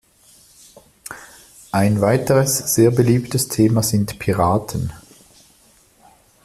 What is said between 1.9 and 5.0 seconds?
weiteres sehr beliebtes Thema sind Piraten.